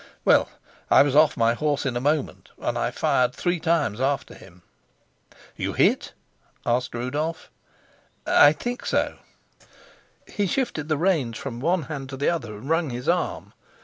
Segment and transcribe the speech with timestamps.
[0.25, 0.49] Well,
[0.89, 4.63] I was off my horse in a moment, and I fired three times after him."
[5.55, 6.13] "You hit?"
[6.65, 7.51] asked Rudolf.
[8.25, 9.19] "I think so.
[10.25, 13.53] He shifted the reins from one hand to the other and wrung his arm.